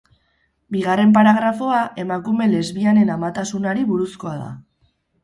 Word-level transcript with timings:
Bigarren 0.75 1.11
paragrafoa 1.17 1.81
emakume 2.03 2.47
lesbianen 2.53 3.13
amatasunari 3.17 3.85
buruzkoa 3.91 4.33
da. 4.41 4.49